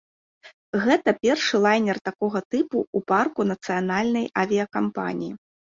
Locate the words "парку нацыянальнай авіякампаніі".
3.15-5.33